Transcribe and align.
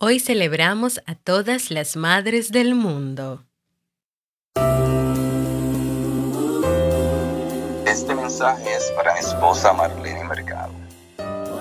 Hoy 0.00 0.20
celebramos 0.20 1.00
a 1.06 1.16
todas 1.16 1.72
las 1.72 1.96
madres 1.96 2.52
del 2.52 2.76
mundo. 2.76 3.42
Este 7.84 8.14
mensaje 8.14 8.76
es 8.76 8.92
para 8.94 9.14
mi 9.14 9.18
esposa 9.18 9.72
Marlene 9.72 10.22
Mercado. 10.22 10.70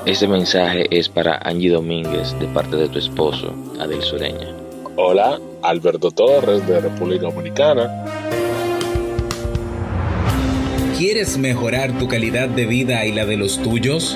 Este 0.05 0.27
mensaje 0.27 0.85
es 0.91 1.09
para 1.09 1.39
Angie 1.39 1.71
Domínguez 1.71 2.39
de 2.39 2.45
parte 2.49 2.75
de 2.75 2.87
tu 2.89 2.99
esposo, 2.99 3.55
Adel 3.79 4.03
Sureña. 4.03 4.55
Hola, 4.97 5.39
Alberto 5.63 6.11
Torres 6.11 6.67
de 6.67 6.79
República 6.79 7.23
Dominicana. 7.23 8.05
¿Quieres 10.95 11.39
mejorar 11.39 11.97
tu 11.97 12.07
calidad 12.07 12.49
de 12.49 12.67
vida 12.67 13.03
y 13.03 13.13
la 13.13 13.25
de 13.25 13.37
los 13.37 13.59
tuyos? 13.63 14.15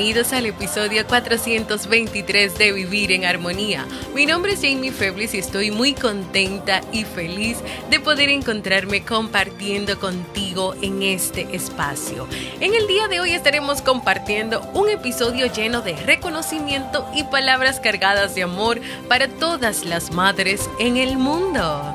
Bienvenidos 0.00 0.32
al 0.32 0.46
episodio 0.46 1.06
423 1.06 2.56
de 2.56 2.72
Vivir 2.72 3.12
en 3.12 3.26
Armonía. 3.26 3.84
Mi 4.14 4.24
nombre 4.24 4.54
es 4.54 4.62
Jamie 4.62 4.92
Feblis 4.92 5.34
y 5.34 5.38
estoy 5.40 5.70
muy 5.70 5.92
contenta 5.92 6.80
y 6.90 7.04
feliz 7.04 7.58
de 7.90 8.00
poder 8.00 8.30
encontrarme 8.30 9.04
compartiendo 9.04 10.00
contigo 10.00 10.74
en 10.80 11.02
este 11.02 11.54
espacio. 11.54 12.26
En 12.60 12.74
el 12.74 12.86
día 12.86 13.08
de 13.08 13.20
hoy 13.20 13.32
estaremos 13.32 13.82
compartiendo 13.82 14.62
un 14.72 14.88
episodio 14.88 15.52
lleno 15.52 15.82
de 15.82 15.92
reconocimiento 15.92 17.06
y 17.14 17.24
palabras 17.24 17.78
cargadas 17.78 18.34
de 18.34 18.44
amor 18.44 18.80
para 19.06 19.28
todas 19.28 19.84
las 19.84 20.12
madres 20.12 20.70
en 20.78 20.96
el 20.96 21.18
mundo. 21.18 21.92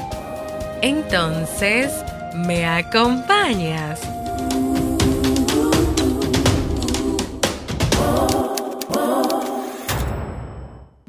Entonces, 0.83 1.91
¿me 2.35 2.67
acompañas? 2.67 3.99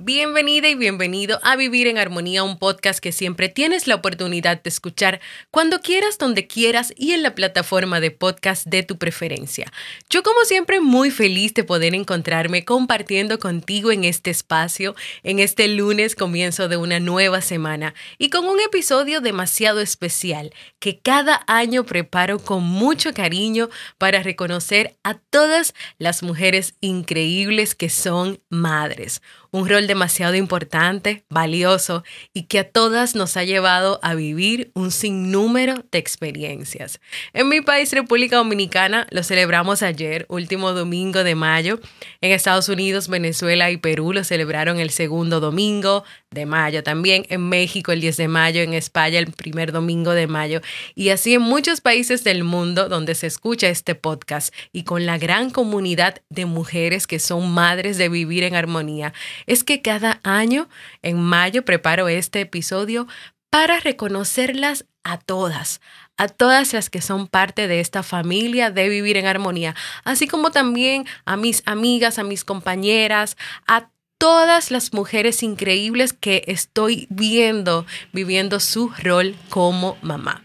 Bienvenida 0.06 0.68
y 0.68 0.76
bienvenido 0.76 1.40
a 1.42 1.56
Vivir 1.56 1.88
en 1.88 1.98
Armonía, 1.98 2.44
un 2.44 2.60
podcast 2.60 3.00
que 3.00 3.10
siempre 3.10 3.48
tienes 3.48 3.88
la 3.88 3.96
oportunidad 3.96 4.62
de 4.62 4.68
escuchar 4.68 5.20
cuando 5.50 5.80
quieras, 5.80 6.16
donde 6.16 6.46
quieras 6.46 6.94
y 6.96 7.10
en 7.10 7.24
la 7.24 7.34
plataforma 7.34 7.98
de 7.98 8.12
podcast 8.12 8.68
de 8.68 8.84
tu 8.84 8.98
preferencia. 8.98 9.72
Yo 10.08 10.22
como 10.22 10.44
siempre 10.44 10.78
muy 10.78 11.10
feliz 11.10 11.54
de 11.54 11.64
poder 11.64 11.92
encontrarme 11.92 12.64
compartiendo 12.64 13.40
contigo 13.40 13.90
en 13.90 14.04
este 14.04 14.30
espacio, 14.30 14.94
en 15.24 15.40
este 15.40 15.66
lunes 15.66 16.14
comienzo 16.14 16.68
de 16.68 16.76
una 16.76 17.00
nueva 17.00 17.40
semana 17.40 17.92
y 18.16 18.30
con 18.30 18.46
un 18.46 18.60
episodio 18.60 19.20
demasiado 19.20 19.80
especial 19.80 20.54
que 20.78 21.00
cada 21.00 21.42
año 21.48 21.82
preparo 21.82 22.38
con 22.38 22.62
mucho 22.62 23.12
cariño 23.12 23.70
para 23.98 24.22
reconocer 24.22 24.94
a 25.02 25.14
todas 25.14 25.74
las 25.98 26.22
mujeres 26.22 26.76
increíbles 26.80 27.74
que 27.74 27.90
son 27.90 28.38
madres 28.50 29.20
un 29.56 29.66
rol 29.66 29.86
demasiado 29.86 30.34
importante, 30.34 31.24
valioso 31.30 32.04
y 32.34 32.42
que 32.42 32.58
a 32.58 32.70
todas 32.70 33.14
nos 33.14 33.38
ha 33.38 33.44
llevado 33.44 33.98
a 34.02 34.14
vivir 34.14 34.70
un 34.74 34.90
sinnúmero 34.90 35.82
de 35.90 35.98
experiencias. 35.98 37.00
En 37.32 37.48
mi 37.48 37.62
país, 37.62 37.90
República 37.90 38.36
Dominicana, 38.36 39.06
lo 39.10 39.22
celebramos 39.22 39.82
ayer, 39.82 40.26
último 40.28 40.72
domingo 40.72 41.24
de 41.24 41.34
mayo. 41.36 41.80
En 42.20 42.32
Estados 42.32 42.68
Unidos, 42.68 43.08
Venezuela 43.08 43.70
y 43.70 43.78
Perú 43.78 44.12
lo 44.12 44.24
celebraron 44.24 44.78
el 44.78 44.90
segundo 44.90 45.40
domingo 45.40 46.04
de 46.36 46.46
mayo. 46.46 46.84
También 46.84 47.26
en 47.28 47.48
México 47.48 47.90
el 47.90 48.00
10 48.00 48.16
de 48.16 48.28
mayo, 48.28 48.60
en 48.60 48.74
España 48.74 49.18
el 49.18 49.32
primer 49.32 49.72
domingo 49.72 50.12
de 50.12 50.28
mayo. 50.28 50.60
Y 50.94 51.08
así 51.08 51.34
en 51.34 51.42
muchos 51.42 51.80
países 51.80 52.22
del 52.22 52.44
mundo 52.44 52.88
donde 52.88 53.16
se 53.16 53.26
escucha 53.26 53.68
este 53.68 53.96
podcast 53.96 54.54
y 54.72 54.84
con 54.84 55.04
la 55.06 55.18
gran 55.18 55.50
comunidad 55.50 56.22
de 56.30 56.46
mujeres 56.46 57.08
que 57.08 57.18
son 57.18 57.50
madres 57.50 57.98
de 57.98 58.08
vivir 58.08 58.44
en 58.44 58.54
armonía 58.54 59.12
es 59.46 59.64
que 59.64 59.82
cada 59.82 60.20
año, 60.22 60.68
en 61.02 61.18
mayo, 61.20 61.64
preparo 61.64 62.06
este 62.08 62.42
episodio 62.42 63.08
para 63.50 63.80
reconocerlas 63.80 64.84
a 65.02 65.18
todas, 65.18 65.80
a 66.16 66.28
todas 66.28 66.72
las 66.72 66.90
que 66.90 67.00
son 67.00 67.28
parte 67.28 67.68
de 67.68 67.80
esta 67.80 68.02
familia 68.02 68.70
de 68.70 68.88
vivir 68.88 69.16
en 69.16 69.26
armonía, 69.26 69.74
así 70.04 70.26
como 70.26 70.50
también 70.50 71.06
a 71.24 71.36
mis 71.36 71.62
amigas, 71.64 72.18
a 72.18 72.24
mis 72.24 72.44
compañeras, 72.44 73.36
a 73.66 73.88
todas 74.18 74.70
las 74.70 74.92
mujeres 74.92 75.42
increíbles 75.42 76.12
que 76.12 76.44
estoy 76.46 77.06
viendo 77.10 77.86
viviendo 78.12 78.60
su 78.60 78.90
rol 79.02 79.36
como 79.50 79.96
mamá. 80.02 80.42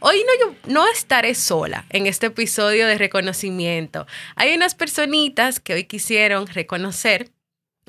Hoy 0.00 0.24
no, 0.26 0.46
yo 0.46 0.72
no 0.72 0.86
estaré 0.88 1.34
sola 1.34 1.84
en 1.90 2.06
este 2.06 2.26
episodio 2.26 2.86
de 2.86 2.96
reconocimiento. 2.96 4.06
Hay 4.36 4.54
unas 4.54 4.74
personitas 4.74 5.60
que 5.60 5.74
hoy 5.74 5.84
quisieron 5.84 6.46
reconocer 6.46 7.30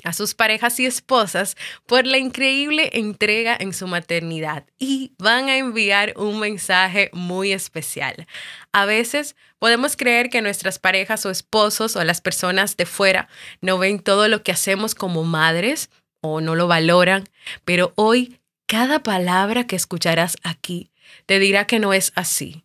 a 0.04 0.12
sus 0.12 0.34
parejas 0.34 0.78
y 0.80 0.86
esposas 0.86 1.56
por 1.86 2.06
la 2.06 2.18
increíble 2.18 2.90
entrega 2.92 3.56
en 3.58 3.72
su 3.72 3.86
maternidad 3.86 4.64
y 4.78 5.12
van 5.18 5.48
a 5.48 5.56
enviar 5.56 6.14
un 6.16 6.40
mensaje 6.40 7.10
muy 7.12 7.52
especial. 7.52 8.26
A 8.72 8.84
veces 8.84 9.36
podemos 9.58 9.96
creer 9.96 10.30
que 10.30 10.42
nuestras 10.42 10.78
parejas 10.78 11.26
o 11.26 11.30
esposos 11.30 11.96
o 11.96 12.04
las 12.04 12.20
personas 12.20 12.76
de 12.76 12.86
fuera 12.86 13.28
no 13.60 13.78
ven 13.78 13.98
todo 13.98 14.28
lo 14.28 14.42
que 14.42 14.52
hacemos 14.52 14.94
como 14.94 15.24
madres 15.24 15.90
o 16.20 16.40
no 16.40 16.54
lo 16.54 16.66
valoran, 16.66 17.28
pero 17.64 17.92
hoy 17.96 18.40
cada 18.66 19.02
palabra 19.02 19.66
que 19.66 19.76
escucharás 19.76 20.36
aquí 20.42 20.90
te 21.26 21.38
dirá 21.38 21.66
que 21.66 21.78
no 21.78 21.92
es 21.92 22.12
así. 22.14 22.64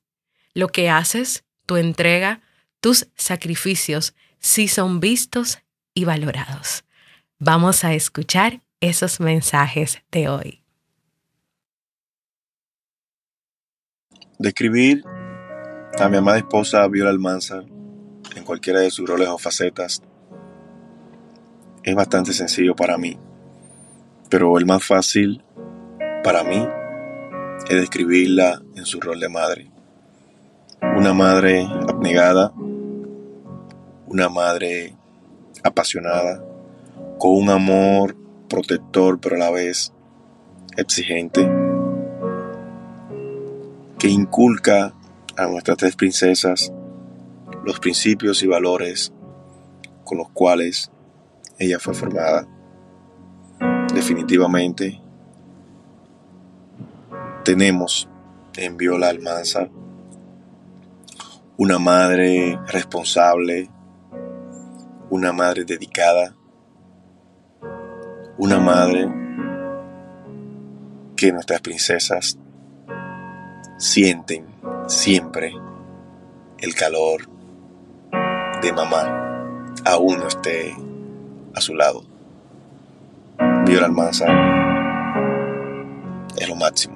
Lo 0.53 0.67
que 0.69 0.89
haces, 0.89 1.43
tu 1.65 1.77
entrega, 1.77 2.41
tus 2.79 3.07
sacrificios, 3.15 4.13
sí 4.39 4.67
son 4.67 4.99
vistos 4.99 5.59
y 5.93 6.05
valorados. 6.05 6.83
Vamos 7.39 7.83
a 7.83 7.93
escuchar 7.93 8.61
esos 8.79 9.19
mensajes 9.19 10.01
de 10.09 10.29
hoy. 10.29 10.63
Describir 14.39 15.03
a 15.99 16.07
mi 16.07 16.15
amada 16.15 16.37
esposa 16.37 16.87
Viola 16.87 17.09
Almanza 17.09 17.65
en 18.37 18.43
cualquiera 18.45 18.79
de 18.79 18.89
sus 18.89 19.09
roles 19.09 19.27
o 19.27 19.37
facetas 19.37 20.01
es 21.83 21.93
bastante 21.93 22.31
sencillo 22.31 22.73
para 22.73 22.97
mí, 22.97 23.19
pero 24.29 24.57
el 24.57 24.65
más 24.65 24.85
fácil 24.85 25.43
para 26.23 26.45
mí 26.45 26.65
es 27.67 27.75
describirla 27.75 28.61
en 28.75 28.85
su 28.85 29.01
rol 29.01 29.19
de 29.19 29.27
madre. 29.27 29.71
Una 30.95 31.13
madre 31.13 31.67
abnegada, 31.89 32.53
una 34.07 34.29
madre 34.29 34.95
apasionada, 35.63 36.41
con 37.17 37.31
un 37.35 37.49
amor 37.49 38.15
protector 38.49 39.19
pero 39.19 39.35
a 39.35 39.39
la 39.39 39.51
vez 39.51 39.93
exigente, 40.77 41.49
que 43.97 44.09
inculca 44.09 44.93
a 45.37 45.45
nuestras 45.47 45.77
tres 45.77 45.95
princesas 45.95 46.71
los 47.63 47.79
principios 47.79 48.43
y 48.43 48.47
valores 48.47 49.11
con 50.03 50.17
los 50.19 50.29
cuales 50.29 50.91
ella 51.57 51.79
fue 51.79 51.93
formada. 51.93 52.47
Definitivamente 53.93 55.01
tenemos 57.43 58.09
en 58.57 58.77
Viola 58.77 59.09
Almanza 59.09 59.69
una 61.57 61.79
madre 61.79 62.59
responsable, 62.67 63.69
una 65.09 65.31
madre 65.31 65.63
dedicada, 65.63 66.35
una 68.37 68.59
madre 68.59 69.09
que 71.15 71.31
nuestras 71.31 71.61
princesas 71.61 72.37
sienten 73.77 74.45
siempre 74.87 75.53
el 76.59 76.75
calor 76.75 77.29
de 78.61 78.73
mamá, 78.73 79.73
aún 79.85 80.19
no 80.19 80.27
esté 80.27 80.75
a 81.53 81.61
su 81.61 81.73
lado. 81.73 82.03
Viola 83.65 83.85
Almanza 83.85 84.25
es 86.37 86.49
lo 86.49 86.55
máximo. 86.55 86.94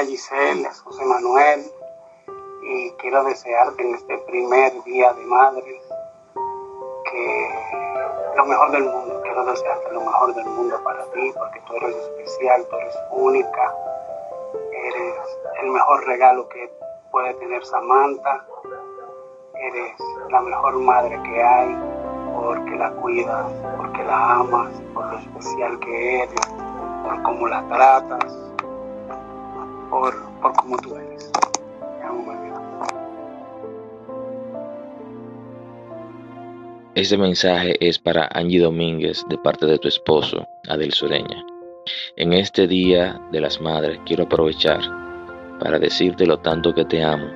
Hola 0.00 0.08
Giselle, 0.08 0.66
es 0.66 0.80
José 0.80 1.04
Manuel 1.04 1.60
y 2.62 2.90
quiero 2.92 3.22
desearte 3.22 3.82
en 3.82 3.94
este 3.96 4.16
primer 4.16 4.82
día 4.84 5.12
de 5.12 5.26
madres 5.26 5.82
que 7.04 7.50
lo 8.34 8.46
mejor 8.46 8.70
del 8.70 8.84
mundo, 8.84 9.20
quiero 9.22 9.44
desearte 9.44 9.92
lo 9.92 10.00
mejor 10.00 10.34
del 10.34 10.46
mundo 10.46 10.82
para 10.82 11.04
ti 11.12 11.30
porque 11.36 11.60
tú 11.66 11.74
eres 11.74 11.94
especial, 11.96 12.66
tú 12.70 12.76
eres 12.76 12.98
única, 13.10 13.74
eres 14.72 15.38
el 15.62 15.70
mejor 15.70 16.06
regalo 16.06 16.48
que 16.48 16.72
puede 17.10 17.34
tener 17.34 17.62
Samantha, 17.66 18.46
eres 19.54 19.92
la 20.30 20.40
mejor 20.40 20.78
madre 20.78 21.22
que 21.24 21.42
hay 21.42 21.76
porque 22.34 22.70
la 22.70 22.90
cuidas, 22.92 23.52
porque 23.76 24.02
la 24.04 24.36
amas, 24.36 24.72
por 24.94 25.12
lo 25.12 25.18
especial 25.18 25.78
que 25.80 26.22
eres, 26.22 26.46
por 27.04 27.22
cómo 27.22 27.48
la 27.48 27.68
tratas 27.68 28.50
por, 29.90 30.14
por 30.40 30.52
cómo 30.54 30.76
tú 30.78 30.94
eres. 30.96 31.30
Este 36.94 37.16
mensaje 37.16 37.76
es 37.80 37.98
para 37.98 38.28
Angie 38.32 38.60
Domínguez 38.60 39.24
de 39.28 39.38
parte 39.38 39.64
de 39.64 39.78
tu 39.78 39.88
esposo, 39.88 40.46
Adel 40.68 40.92
Sureña. 40.92 41.44
En 42.16 42.32
este 42.32 42.66
Día 42.66 43.20
de 43.32 43.40
las 43.40 43.60
Madres 43.60 43.98
quiero 44.04 44.24
aprovechar 44.24 44.80
para 45.60 45.78
decirte 45.78 46.26
lo 46.26 46.38
tanto 46.40 46.74
que 46.74 46.84
te 46.84 47.02
amo. 47.02 47.28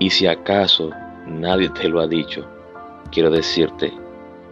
Y 0.00 0.10
si 0.10 0.26
acaso 0.26 0.90
nadie 1.26 1.68
te 1.70 1.88
lo 1.88 2.00
ha 2.00 2.06
dicho, 2.06 2.44
quiero 3.12 3.30
decirte 3.30 3.92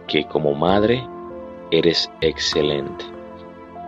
que 0.07 0.25
como 0.25 0.53
madre 0.53 1.05
eres 1.71 2.09
excelente. 2.21 3.03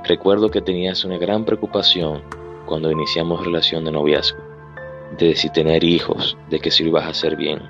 Recuerdo 0.04 0.50
que 0.50 0.62
tenías 0.62 1.06
una 1.06 1.18
gran 1.18 1.46
preocupación 1.46 2.22
cuando 2.66 2.92
iniciamos 2.92 3.46
relación 3.46 3.86
de 3.86 3.92
noviazgo, 3.92 4.40
de 5.18 5.36
si 5.36 5.50
tener 5.50 5.84
hijos, 5.84 6.38
de 6.50 6.60
que 6.60 6.72
si 6.72 6.84
lo 6.84 6.90
ibas 6.90 7.06
a 7.06 7.10
hacer 7.10 7.36
bien. 7.36 7.62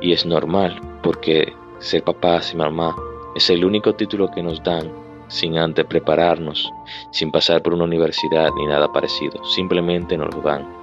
Y 0.00 0.12
es 0.12 0.26
normal, 0.26 0.80
porque 1.02 1.52
ser 1.78 2.02
papás 2.04 2.52
y 2.52 2.56
mamá 2.56 2.94
es 3.34 3.50
el 3.50 3.64
único 3.64 3.94
título 3.94 4.30
que 4.30 4.42
nos 4.42 4.62
dan 4.62 4.90
sin 5.28 5.56
antes 5.56 5.86
prepararnos, 5.86 6.70
sin 7.10 7.30
pasar 7.30 7.62
por 7.62 7.72
una 7.72 7.84
universidad 7.84 8.50
ni 8.56 8.66
nada 8.66 8.92
parecido, 8.92 9.42
simplemente 9.44 10.16
nos 10.16 10.34
lo 10.34 10.42
dan. 10.42 10.82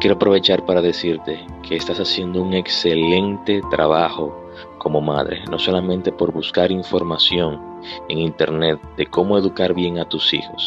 Quiero 0.00 0.16
aprovechar 0.16 0.64
para 0.64 0.80
decirte 0.80 1.44
que 1.62 1.76
estás 1.76 2.00
haciendo 2.00 2.40
un 2.40 2.54
excelente 2.54 3.60
trabajo 3.70 4.34
como 4.78 5.00
madre, 5.00 5.44
no 5.50 5.58
solamente 5.58 6.10
por 6.10 6.32
buscar 6.32 6.72
información 6.72 7.60
en 8.08 8.18
Internet 8.18 8.80
de 8.96 9.06
cómo 9.06 9.36
educar 9.36 9.74
bien 9.74 9.98
a 9.98 10.08
tus 10.08 10.32
hijos, 10.32 10.66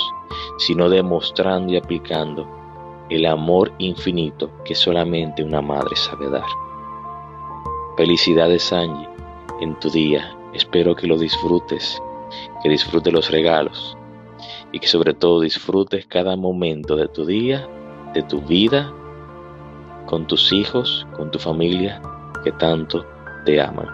sino 0.57 0.89
demostrando 0.89 1.73
y 1.73 1.77
aplicando 1.77 2.47
el 3.09 3.25
amor 3.25 3.71
infinito 3.77 4.49
que 4.63 4.75
solamente 4.75 5.43
una 5.43 5.61
madre 5.61 5.95
sabe 5.95 6.29
dar. 6.29 6.45
Felicidades 7.97 8.73
Angie 8.73 9.07
en 9.61 9.77
tu 9.79 9.89
día, 9.89 10.35
espero 10.53 10.95
que 10.95 11.07
lo 11.07 11.17
disfrutes, 11.17 12.01
que 12.61 12.69
disfrutes 12.69 13.13
los 13.13 13.29
regalos 13.31 13.97
y 14.71 14.79
que 14.79 14.87
sobre 14.87 15.13
todo 15.13 15.41
disfrutes 15.41 16.05
cada 16.07 16.35
momento 16.35 16.95
de 16.95 17.07
tu 17.07 17.25
día, 17.25 17.67
de 18.13 18.23
tu 18.23 18.41
vida, 18.41 18.93
con 20.05 20.27
tus 20.27 20.51
hijos, 20.51 21.07
con 21.15 21.31
tu 21.31 21.39
familia 21.39 22.01
que 22.43 22.51
tanto 22.51 23.05
te 23.45 23.61
aman. 23.61 23.87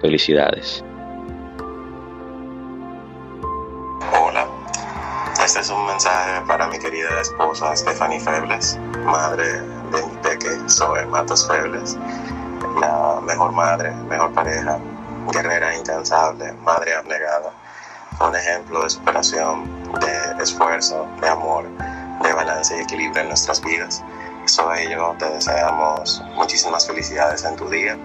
Felicidades. 0.00 0.84
Este 5.44 5.58
es 5.58 5.70
un 5.70 5.86
mensaje 5.86 6.40
para 6.46 6.68
mi 6.68 6.78
querida 6.78 7.20
esposa 7.20 7.74
Stephanie 7.74 8.20
Febles, 8.20 8.78
madre 9.04 9.60
de 9.90 10.06
mi 10.06 10.16
peque 10.22 10.48
Zoe 10.68 11.04
Matos 11.06 11.48
Febles, 11.48 11.98
la 12.80 13.20
mejor 13.22 13.50
madre, 13.50 13.90
mejor 14.08 14.32
pareja, 14.34 14.78
guerrera 15.32 15.76
incansable, 15.76 16.52
madre 16.64 16.94
abnegada, 16.94 17.50
un 18.20 18.36
ejemplo 18.36 18.84
de 18.84 18.90
superación, 18.90 19.64
de 20.00 20.42
esfuerzo, 20.42 21.08
de 21.20 21.28
amor, 21.28 21.64
de 22.22 22.32
balance 22.32 22.76
y 22.76 22.80
equilibrio 22.82 23.22
en 23.22 23.28
nuestras 23.28 23.60
vidas. 23.62 24.00
Zoe 24.48 24.84
y 24.84 24.90
yo 24.90 25.14
te 25.18 25.28
deseamos 25.28 26.22
muchísimas 26.34 26.86
felicidades 26.86 27.42
en 27.44 27.56
tu 27.56 27.68
día, 27.68 27.98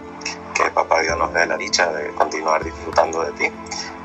que 0.55 0.71
papá 0.71 1.01
Dios 1.01 1.17
nos 1.19 1.31
dé 1.33 1.45
la 1.45 1.57
dicha 1.57 1.91
de 1.93 2.09
continuar 2.15 2.63
disfrutando 2.63 3.23
de 3.23 3.31
ti 3.33 3.51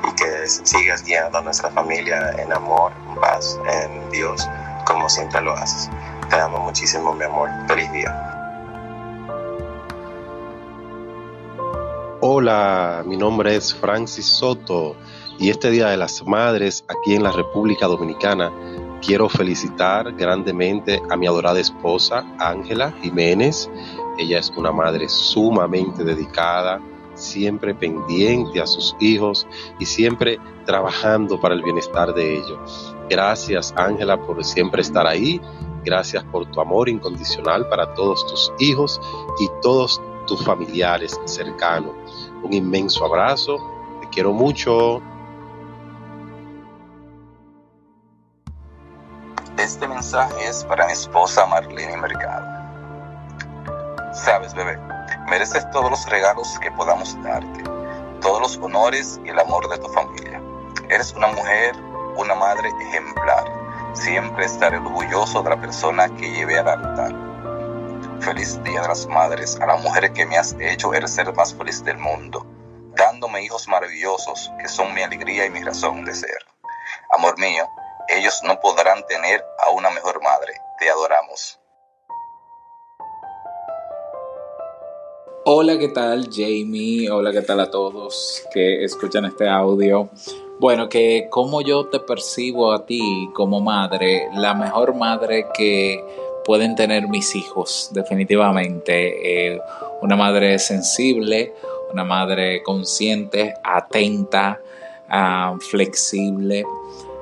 y 0.08 0.14
que 0.14 0.48
sigas 0.48 1.04
guiando 1.04 1.38
a 1.38 1.42
nuestra 1.42 1.70
familia 1.70 2.32
en 2.38 2.52
amor, 2.52 2.92
en 3.08 3.20
paz, 3.20 3.58
en 3.70 4.10
Dios, 4.10 4.48
como 4.86 5.08
siempre 5.08 5.40
lo 5.40 5.52
haces. 5.52 5.90
Te 6.30 6.36
amo 6.36 6.58
muchísimo, 6.58 7.14
mi 7.14 7.24
amor. 7.24 7.50
Feliz 7.68 7.90
día. 7.92 8.28
Hola, 12.20 13.02
mi 13.04 13.16
nombre 13.16 13.56
es 13.56 13.74
Francis 13.74 14.26
Soto 14.26 14.96
y 15.38 15.50
este 15.50 15.70
Día 15.70 15.88
de 15.88 15.96
las 15.96 16.24
Madres 16.24 16.84
aquí 16.88 17.16
en 17.16 17.24
la 17.24 17.32
República 17.32 17.86
Dominicana 17.86 18.52
quiero 19.04 19.28
felicitar 19.28 20.12
grandemente 20.12 21.02
a 21.10 21.16
mi 21.16 21.26
adorada 21.26 21.58
esposa 21.58 22.24
Ángela 22.38 22.92
Jiménez. 23.02 23.68
Ella 24.18 24.38
es 24.38 24.50
una 24.50 24.70
madre 24.70 25.08
sumamente 25.08 26.04
dedicada, 26.04 26.80
siempre 27.14 27.74
pendiente 27.74 28.60
a 28.60 28.66
sus 28.66 28.96
hijos 29.00 29.46
y 29.78 29.86
siempre 29.86 30.38
trabajando 30.64 31.40
para 31.40 31.54
el 31.54 31.62
bienestar 31.62 32.14
de 32.14 32.38
ellos. 32.38 32.96
Gracias 33.08 33.74
Ángela 33.76 34.20
por 34.20 34.42
siempre 34.44 34.82
estar 34.82 35.06
ahí. 35.06 35.40
Gracias 35.84 36.22
por 36.24 36.46
tu 36.50 36.60
amor 36.60 36.88
incondicional 36.88 37.68
para 37.68 37.92
todos 37.94 38.26
tus 38.26 38.52
hijos 38.58 39.00
y 39.40 39.48
todos 39.60 40.00
tus 40.26 40.44
familiares 40.44 41.20
cercanos. 41.24 41.94
Un 42.42 42.52
inmenso 42.52 43.04
abrazo. 43.04 43.58
Te 44.00 44.08
quiero 44.08 44.32
mucho. 44.32 45.02
Este 49.58 49.86
mensaje 49.86 50.48
es 50.48 50.64
para 50.64 50.86
mi 50.86 50.92
esposa 50.92 51.46
Marlene 51.46 51.96
Mercado. 51.96 52.46
Sabes, 54.12 54.54
bebé, 54.54 54.78
mereces 55.28 55.68
todos 55.70 55.90
los 55.90 56.08
regalos 56.08 56.58
que 56.60 56.70
podamos 56.72 57.20
darte, 57.22 57.62
todos 58.20 58.40
los 58.40 58.56
honores 58.58 59.20
y 59.24 59.28
el 59.28 59.38
amor 59.38 59.68
de 59.68 59.78
tu 59.78 59.88
familia. 59.88 60.40
Eres 60.88 61.12
una 61.12 61.28
mujer, 61.28 61.74
una 62.16 62.34
madre 62.34 62.68
ejemplar. 62.88 63.44
Siempre 63.94 64.44
estaré 64.44 64.78
orgulloso 64.78 65.42
de 65.42 65.50
la 65.50 65.60
persona 65.60 66.08
que 66.16 66.30
llevé 66.30 66.58
al 66.58 66.68
altar. 66.68 67.14
Feliz 68.20 68.62
Día 68.62 68.82
de 68.82 68.88
las 68.88 69.06
Madres 69.06 69.58
a 69.60 69.66
la 69.66 69.76
mujer 69.76 70.12
que 70.12 70.26
me 70.26 70.38
has 70.38 70.54
hecho 70.60 70.94
el 70.94 71.08
ser 71.08 71.34
más 71.34 71.54
feliz 71.54 71.82
del 71.84 71.98
mundo, 71.98 72.46
dándome 72.94 73.42
hijos 73.42 73.66
maravillosos 73.68 74.52
que 74.60 74.68
son 74.68 74.94
mi 74.94 75.02
alegría 75.02 75.46
y 75.46 75.50
mi 75.50 75.62
razón 75.62 76.04
de 76.04 76.14
ser. 76.14 76.38
Amor 77.10 77.38
mío, 77.38 77.68
ellos 78.08 78.40
no 78.44 78.60
podrán 78.60 79.04
tener 79.06 79.44
a 79.66 79.70
una 79.70 79.90
mejor 79.90 80.22
madre. 80.22 80.54
Te 80.78 80.90
adoramos. 80.90 81.61
Hola, 85.44 85.76
¿qué 85.76 85.88
tal 85.88 86.28
Jamie? 86.30 87.10
Hola, 87.10 87.32
¿qué 87.32 87.42
tal 87.42 87.58
a 87.58 87.68
todos 87.68 88.44
que 88.54 88.84
escuchan 88.84 89.24
este 89.24 89.48
audio? 89.48 90.08
Bueno, 90.60 90.88
que 90.88 91.26
como 91.30 91.62
yo 91.62 91.86
te 91.86 91.98
percibo 91.98 92.72
a 92.72 92.86
ti 92.86 93.28
como 93.34 93.60
madre, 93.60 94.28
la 94.36 94.54
mejor 94.54 94.94
madre 94.94 95.46
que 95.52 96.00
pueden 96.44 96.76
tener 96.76 97.08
mis 97.08 97.34
hijos, 97.34 97.90
definitivamente. 97.92 99.54
Eh, 99.54 99.60
una 100.00 100.14
madre 100.14 100.60
sensible, 100.60 101.52
una 101.92 102.04
madre 102.04 102.62
consciente, 102.62 103.54
atenta, 103.64 104.60
uh, 105.10 105.58
flexible, 105.58 106.64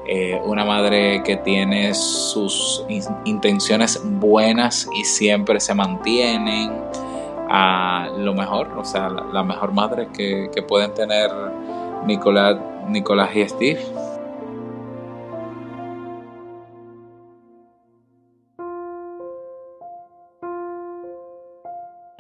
eh, 0.07 0.39
una 0.45 0.67
madre 0.67 1.23
que 1.25 1.37
tiene 1.37 1.95
sus 1.95 2.85
in 2.91 3.03
intenciones 3.25 3.99
buenas 4.05 4.87
y 4.95 5.05
siempre 5.07 5.59
se 5.59 5.73
mantienen. 5.73 6.71
A 7.53 8.09
lo 8.17 8.33
mejor, 8.33 8.69
o 8.79 8.85
sea, 8.85 9.09
la, 9.11 9.43
mejor 9.43 9.73
madre 9.73 10.09
que, 10.13 10.49
que 10.55 10.63
pueden 10.63 10.95
tener 10.95 11.29
Nicolás, 12.07 12.57
Nicolás 12.89 13.35
y 13.35 13.49
Steve. 13.49 13.81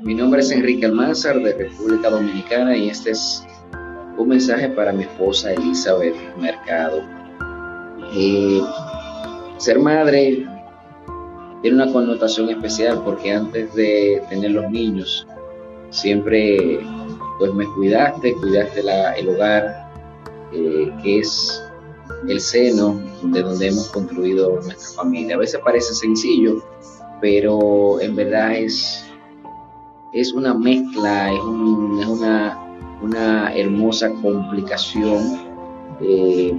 Mi 0.02 0.14
nombre 0.14 0.40
es 0.40 0.50
Enrique 0.50 0.86
Almanzar 0.86 1.36
de 1.36 1.52
República 1.52 2.10
Dominicana 2.10 2.76
y 2.76 2.88
este 2.88 3.12
es 3.12 3.46
un 4.16 4.28
mensaje 4.28 4.68
para 4.70 4.92
mi 4.92 5.04
esposa 5.04 5.52
Elizabeth 5.52 6.16
Mercado. 6.38 7.02
Eh, 8.16 8.60
ser 9.58 9.78
madre 9.78 10.44
tiene 11.62 11.82
una 11.82 11.92
connotación 11.92 12.48
especial 12.50 13.02
porque 13.04 13.32
antes 13.32 13.74
de 13.74 14.22
tener 14.28 14.52
los 14.52 14.70
niños 14.70 15.26
siempre 15.90 16.80
pues 17.38 17.52
me 17.54 17.66
cuidaste, 17.66 18.34
cuidaste 18.34 18.80
el 19.16 19.28
hogar, 19.28 19.90
eh, 20.52 20.92
que 21.02 21.20
es 21.20 21.62
el 22.28 22.40
seno 22.40 23.00
de 23.22 23.42
donde 23.42 23.68
hemos 23.68 23.88
construido 23.88 24.60
nuestra 24.60 25.02
familia. 25.02 25.36
A 25.36 25.38
veces 25.38 25.58
parece 25.64 25.94
sencillo, 25.94 26.62
pero 27.20 27.98
en 28.00 28.14
verdad 28.14 28.54
es 28.56 29.06
es 30.12 30.32
una 30.32 30.54
mezcla, 30.54 31.32
es, 31.32 31.40
una, 31.40 32.58
una, 33.00 33.54
hermosa 33.54 34.10
complicación 34.22 35.38
eh, 36.00 36.58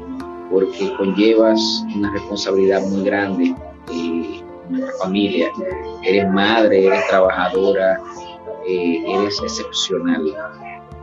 porque 0.50 0.94
conllevas 0.96 1.86
una 1.96 2.12
responsabilidad 2.14 2.82
muy 2.88 3.04
grande 3.04 3.56
eh, 3.92 4.21
nuestra 4.72 4.94
familia. 4.98 5.52
Eres 6.04 6.32
madre, 6.32 6.88
eres 6.88 7.08
trabajadora, 7.08 8.02
eh, 8.68 9.04
eres 9.08 9.42
excepcional 9.42 10.24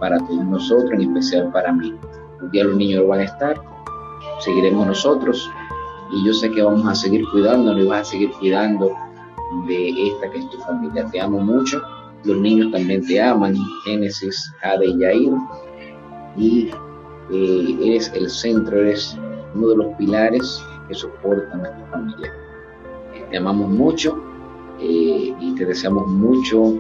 para 0.01 0.19
todos 0.19 0.45
nosotros, 0.45 0.93
en 0.93 1.03
especial 1.03 1.51
para 1.53 1.73
mí. 1.73 1.95
Un 2.41 2.51
día 2.51 2.65
los 2.65 2.77
niños 2.77 3.07
van 3.07 3.21
a 3.21 3.25
estar, 3.25 3.61
seguiremos 4.41 4.87
nosotros 4.87 5.51
y 6.13 6.27
yo 6.27 6.33
sé 6.33 6.51
que 6.51 6.63
vamos 6.63 6.87
a 6.87 6.95
seguir 6.95 7.23
cuidándonos 7.33 7.83
y 7.83 7.87
vas 7.87 8.01
a 8.01 8.11
seguir 8.13 8.31
cuidando 8.33 8.93
de 9.67 10.09
esta 10.09 10.31
que 10.31 10.39
es 10.39 10.51
tu 10.51 10.59
familia. 10.59 11.07
Te 11.11 11.21
amo 11.21 11.41
mucho 11.41 11.83
los 12.25 12.37
niños 12.39 12.73
también 12.73 13.07
te 13.07 13.21
aman, 13.21 13.57
Génesis, 13.85 14.53
Jade 14.61 14.87
y 14.87 14.99
Yair, 14.99 15.33
y 16.37 16.71
eh, 17.31 17.79
eres 17.83 18.13
el 18.15 18.29
centro, 18.29 18.81
eres 18.81 19.17
uno 19.55 19.69
de 19.69 19.77
los 19.77 19.97
pilares 19.97 20.63
que 20.89 20.95
soportan 20.95 21.61
a 21.61 21.71
nuestra 21.71 21.87
familia. 21.91 22.35
Te 23.31 23.37
amamos 23.37 23.71
mucho 23.71 24.23
eh, 24.81 25.35
y 25.39 25.55
te 25.55 25.65
deseamos 25.65 26.07
mucho, 26.09 26.75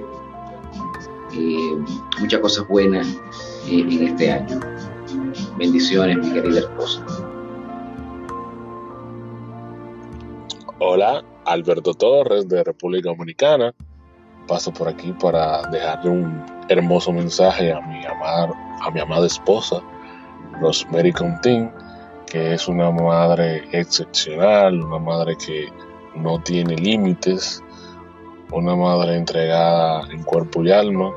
eh, 1.32 1.76
muchas 2.20 2.40
cosas 2.40 2.68
buenas 2.68 3.06
en 3.68 4.02
este 4.02 4.32
año. 4.32 4.60
Bendiciones, 5.56 6.18
mi 6.18 6.32
querida 6.32 6.60
esposa. 6.60 7.04
Hola, 10.80 11.24
Alberto 11.44 11.94
Torres 11.94 12.48
de 12.48 12.62
República 12.62 13.10
Dominicana 13.10 13.74
paso 14.48 14.72
por 14.72 14.88
aquí 14.88 15.12
para 15.12 15.62
dejarle 15.70 16.10
un 16.10 16.44
hermoso 16.68 17.12
mensaje 17.12 17.72
a 17.72 17.80
mi, 17.82 18.00
a 18.04 18.90
mi 18.90 19.00
amada 19.00 19.26
esposa, 19.26 19.80
Rosemary 20.60 21.12
Contín, 21.12 21.70
que 22.26 22.54
es 22.54 22.66
una 22.66 22.90
madre 22.90 23.68
excepcional, 23.72 24.82
una 24.82 24.98
madre 24.98 25.36
que 25.36 25.68
no 26.22 26.40
tiene 26.40 26.76
límites, 26.76 27.62
una 28.52 28.74
madre 28.74 29.16
entregada 29.16 30.06
en 30.10 30.22
cuerpo 30.22 30.62
y 30.64 30.70
alma, 30.70 31.12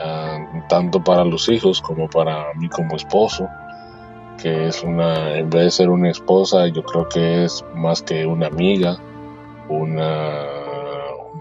ah, 0.00 0.64
tanto 0.68 1.02
para 1.02 1.24
los 1.24 1.48
hijos 1.48 1.80
como 1.80 2.08
para 2.08 2.52
mí 2.54 2.68
como 2.68 2.96
esposo, 2.96 3.48
que 4.40 4.68
es 4.68 4.82
una, 4.82 5.36
en 5.38 5.48
vez 5.48 5.64
de 5.64 5.70
ser 5.70 5.90
una 5.90 6.10
esposa, 6.10 6.66
yo 6.68 6.82
creo 6.82 7.08
que 7.08 7.44
es 7.44 7.64
más 7.74 8.02
que 8.02 8.26
una 8.26 8.48
amiga, 8.48 8.98
una 9.68 10.44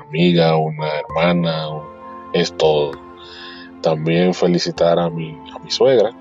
amiga, 0.07 0.55
una 0.55 0.87
hermana, 0.99 1.67
es 2.33 2.55
todo. 2.57 2.91
También 3.81 4.33
felicitar 4.33 4.97
a 4.97 5.09
mi, 5.09 5.37
a 5.53 5.59
mi 5.59 5.69
suegra, 5.69 6.11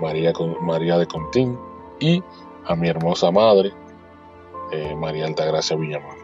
María, 0.00 0.32
María 0.62 0.98
de 0.98 1.06
Contín, 1.06 1.58
y 2.00 2.22
a 2.66 2.74
mi 2.74 2.88
hermosa 2.88 3.30
madre, 3.30 3.72
eh, 4.72 4.94
María 4.96 5.26
Altagracia 5.26 5.76
Villamar. 5.76 6.16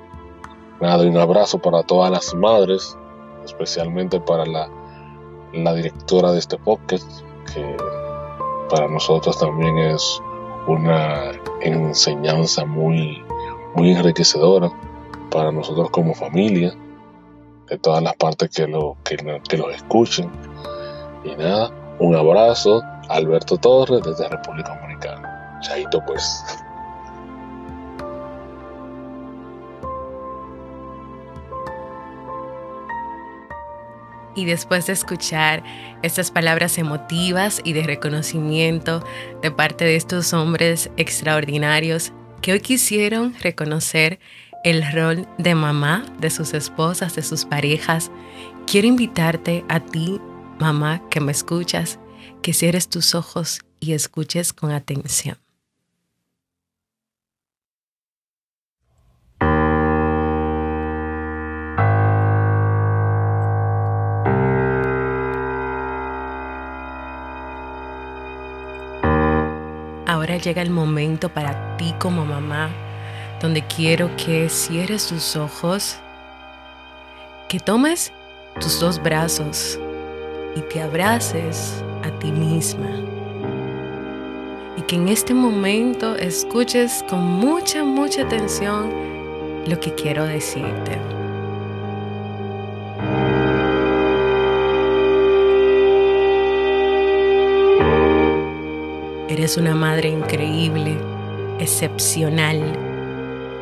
Nada, 0.80 1.04
y 1.04 1.08
un 1.08 1.16
abrazo 1.16 1.58
para 1.58 1.82
todas 1.82 2.10
las 2.10 2.34
madres, 2.34 2.96
especialmente 3.44 4.20
para 4.20 4.44
la, 4.44 4.68
directora 5.52 6.32
de 6.32 6.38
este 6.40 6.58
podcast, 6.58 7.22
que 7.52 7.76
para 8.68 8.88
nosotros 8.88 9.38
también 9.38 9.78
es 9.78 10.20
una 10.66 11.30
enseñanza 11.60 12.64
muy, 12.64 13.22
muy 13.74 13.92
enriquecedora 13.92 14.70
para 15.30 15.52
nosotros 15.52 15.90
como 15.90 16.14
familia, 16.14 16.74
de 17.68 17.78
todas 17.78 18.02
las 18.02 18.16
partes 18.16 18.50
que 18.50 18.66
lo, 18.66 18.96
que 19.04 19.56
los 19.56 19.74
escuchen. 19.74 20.30
Y 21.24 21.34
nada, 21.36 21.70
un 21.98 22.14
abrazo, 22.14 22.82
Alberto 23.08 23.56
Torres 23.56 24.02
desde 24.02 24.28
República 24.28 24.74
Dominicana. 24.74 25.60
Chaito 25.62 26.02
pues. 26.06 26.63
Y 34.36 34.46
después 34.46 34.86
de 34.86 34.92
escuchar 34.92 35.62
estas 36.02 36.30
palabras 36.30 36.78
emotivas 36.78 37.60
y 37.64 37.72
de 37.72 37.84
reconocimiento 37.84 39.04
de 39.42 39.50
parte 39.50 39.84
de 39.84 39.96
estos 39.96 40.32
hombres 40.32 40.90
extraordinarios 40.96 42.12
que 42.40 42.52
hoy 42.52 42.60
quisieron 42.60 43.34
reconocer 43.40 44.18
el 44.64 44.82
rol 44.92 45.28
de 45.38 45.54
mamá 45.54 46.04
de 46.18 46.30
sus 46.30 46.54
esposas, 46.54 47.14
de 47.14 47.22
sus 47.22 47.44
parejas, 47.44 48.10
quiero 48.66 48.88
invitarte 48.88 49.64
a 49.68 49.78
ti, 49.80 50.20
mamá, 50.58 51.02
que 51.10 51.20
me 51.20 51.32
escuchas, 51.32 51.98
que 52.42 52.54
cierres 52.54 52.88
tus 52.88 53.14
ojos 53.14 53.60
y 53.78 53.92
escuches 53.92 54.52
con 54.52 54.72
atención. 54.72 55.43
Llega 70.36 70.62
el 70.62 70.70
momento 70.70 71.28
para 71.28 71.76
ti 71.76 71.94
como 71.98 72.24
mamá 72.24 72.70
donde 73.40 73.62
quiero 73.62 74.10
que 74.16 74.48
cierres 74.48 75.08
tus 75.08 75.36
ojos, 75.36 75.98
que 77.48 77.60
tomes 77.60 78.12
tus 78.58 78.80
dos 78.80 79.02
brazos 79.02 79.78
y 80.56 80.60
te 80.60 80.80
abraces 80.80 81.82
a 82.02 82.10
ti 82.18 82.32
misma. 82.32 82.88
Y 84.76 84.82
que 84.82 84.96
en 84.96 85.08
este 85.08 85.34
momento 85.34 86.16
escuches 86.16 87.04
con 87.08 87.22
mucha, 87.22 87.84
mucha 87.84 88.22
atención 88.22 88.90
lo 89.66 89.78
que 89.78 89.94
quiero 89.94 90.24
decirte. 90.24 91.23
Eres 99.44 99.58
una 99.58 99.74
madre 99.74 100.08
increíble, 100.08 100.96
excepcional 101.60 102.62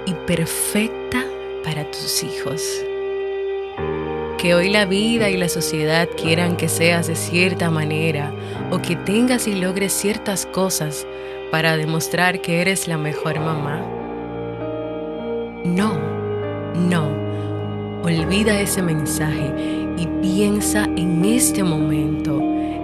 y 0.07 0.15
perfecta 0.29 1.25
para 1.65 1.91
tus 1.91 2.23
hijos. 2.23 2.63
Que 4.39 4.55
hoy 4.55 4.71
la 4.71 4.85
vida 4.85 5.29
y 5.29 5.37
la 5.37 5.49
sociedad 5.49 6.09
quieran 6.17 6.57
que 6.57 6.69
seas 6.69 7.09
de 7.09 7.17
cierta 7.17 7.69
manera 7.69 8.33
o 8.71 8.79
que 8.81 8.95
tengas 8.95 9.49
y 9.49 9.57
logres 9.57 9.93
ciertas 9.93 10.47
cosas 10.47 11.05
para 11.51 11.77
demostrar 11.77 12.41
que 12.41 12.61
eres 12.61 12.87
la 12.87 12.97
mejor 12.97 13.41
mamá. 13.41 13.85
No, 15.65 15.99
no. 16.77 17.09
Olvida 18.05 18.61
ese 18.61 18.83
mensaje 18.83 19.53
y 19.97 20.07
piensa 20.23 20.85
en 20.95 21.25
este 21.25 21.65
momento 21.65 22.41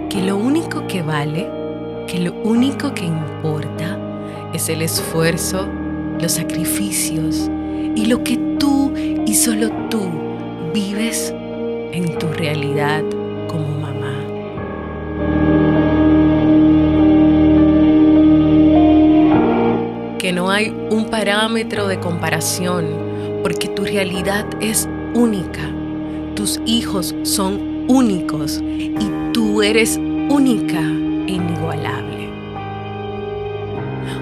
que 0.09 0.21
lo 0.21 0.35
único 0.35 0.85
que 0.85 1.01
vale, 1.01 1.58
que 2.09 2.19
lo 2.19 2.33
único 2.43 2.91
que 2.95 3.05
importa 3.05 3.99
es 4.51 4.67
el 4.69 4.81
esfuerzo 4.81 5.67
los 6.19 6.31
sacrificios 6.31 7.49
y 7.95 8.07
lo 8.07 8.23
que 8.23 8.35
tú 8.57 8.91
y 8.97 9.35
solo 9.35 9.69
tú 9.91 10.09
vives 10.73 11.31
en 11.91 12.17
tu 12.17 12.27
realidad 12.29 13.03
como 13.47 13.67
mamá. 13.79 14.17
Que 20.17 20.33
no 20.33 20.49
hay 20.49 20.75
un 20.89 21.05
parámetro 21.11 21.87
de 21.87 21.99
comparación 21.99 22.87
porque 23.43 23.67
tu 23.67 23.83
realidad 23.83 24.45
es 24.59 24.89
única. 25.13 25.61
tus 26.35 26.59
hijos 26.65 27.13
son 27.23 27.85
únicos 27.89 28.61
y 28.63 29.31
tú 29.33 29.61
eres 29.61 29.97
única 30.29 30.81
inigualable. 31.29 32.29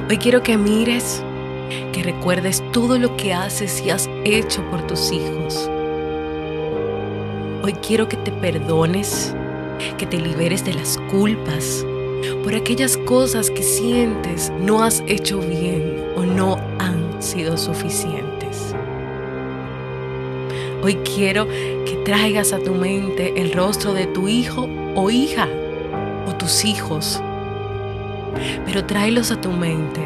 Hoy 0.10 0.18
quiero 0.18 0.44
que 0.44 0.58
mires, 0.58 1.24
que 1.92 2.04
recuerdes 2.04 2.64
todo 2.72 2.98
lo 2.98 3.16
que 3.18 3.34
haces 3.34 3.82
y 3.86 3.90
has 3.90 4.10
hecho 4.24 4.62
por 4.70 4.86
tus 4.88 5.12
hijos. 5.12 5.70
Hoy 7.64 7.74
quiero 7.86 8.08
que 8.08 8.18
te 8.18 8.32
perdones, 8.32 9.36
que 9.98 10.06
te 10.06 10.20
liberes 10.20 10.64
de 10.64 10.74
las 10.74 10.98
culpas 11.12 11.86
por 12.44 12.56
aquellas 12.56 12.98
cosas 12.98 13.52
que 13.52 13.64
sientes 13.64 14.52
no 14.60 14.84
has 14.84 15.04
hecho 15.08 15.40
bien 15.40 16.04
o 16.16 16.24
no 16.24 16.60
han 16.80 17.22
sido 17.22 17.58
suficientes. 17.58 18.74
Hoy 20.82 20.96
quiero 21.16 21.48
que 21.48 22.02
traigas 22.06 22.54
a 22.54 22.60
tu 22.60 22.74
mente 22.74 23.34
el 23.36 23.52
rostro 23.52 23.94
de 23.94 24.08
tu 24.08 24.28
hijo 24.28 24.70
o 24.96 25.10
hija 25.10 25.48
hijos, 26.63 27.22
pero 28.66 28.86
tráelos 28.86 29.32
a 29.32 29.42
tu 29.42 29.51
mente 29.51 30.01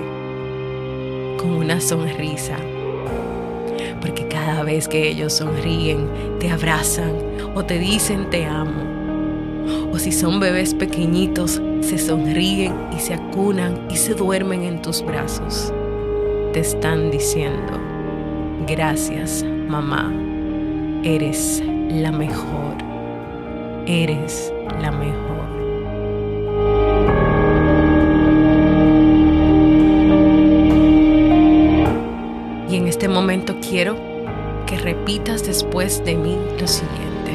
con 1.37 1.51
una 1.51 1.79
sonrisa, 1.79 2.55
porque 4.01 4.27
cada 4.27 4.63
vez 4.63 4.87
que 4.87 5.07
ellos 5.07 5.33
sonríen, 5.33 6.09
te 6.39 6.49
abrazan 6.49 7.13
o 7.53 7.63
te 7.63 7.77
dicen 7.77 8.29
te 8.29 8.45
amo, 8.45 9.91
o 9.91 9.99
si 9.99 10.11
son 10.11 10.39
bebés 10.39 10.73
pequeñitos, 10.73 11.61
se 11.81 11.97
sonríen 11.97 12.73
y 12.95 12.99
se 12.99 13.13
acunan 13.13 13.87
y 13.89 13.97
se 13.97 14.15
duermen 14.15 14.63
en 14.63 14.81
tus 14.81 15.03
brazos. 15.03 15.71
Te 16.53 16.61
están 16.61 17.11
diciendo, 17.11 17.73
gracias 18.67 19.45
mamá, 19.67 20.11
eres 21.03 21.61
la 21.89 22.11
mejor, 22.11 22.77
eres 23.85 24.51
la 24.81 24.91
mejor. 24.91 25.40
Quiero 33.71 33.95
que 34.67 34.77
repitas 34.77 35.45
después 35.45 36.03
de 36.03 36.15
mí 36.15 36.37
lo 36.59 36.67
siguiente. 36.67 37.31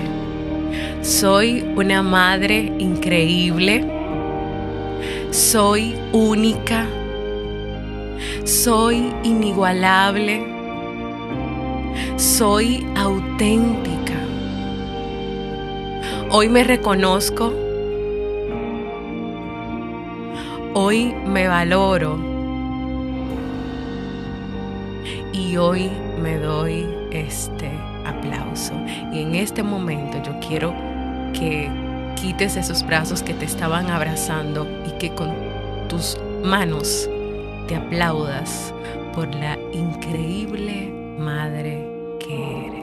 Soy 1.01 1.65
una 1.75 2.03
madre 2.03 2.75
increíble. 2.79 3.83
Soy 5.31 5.97
única. 6.13 6.87
Soy 8.45 9.15
inigualable. 9.23 10.47
Soy 12.17 12.87
auténtica. 12.95 14.19
Hoy 16.31 16.51
me 16.51 16.65
reconozco. 16.65 17.51
Hoy 20.75 21.15
me 21.27 21.49
valoro. 21.49 22.19
Y 25.33 25.57
hoy 25.57 25.91
Y 29.13 29.21
en 29.21 29.35
este 29.35 29.63
momento 29.63 30.23
yo 30.23 30.39
quiero 30.47 30.75
que 31.33 31.71
quites 32.17 32.57
esos 32.57 32.85
brazos 32.85 33.23
que 33.23 33.35
te 33.35 33.45
estaban 33.45 33.91
abrazando 33.91 34.67
y 34.87 34.99
que 34.99 35.15
con 35.15 35.33
tus 35.89 36.19
manos 36.43 37.09
te 37.69 37.77
aplaudas 37.77 38.73
por 39.15 39.35
la 39.35 39.59
increíble 39.73 40.93
madre 41.19 41.89
que 42.19 42.67
eres. 42.67 42.76